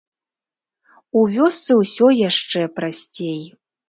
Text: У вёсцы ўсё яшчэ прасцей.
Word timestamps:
У 1.19 1.25
вёсцы 1.33 1.71
ўсё 1.81 2.07
яшчэ 2.29 2.61
прасцей. 2.79 3.37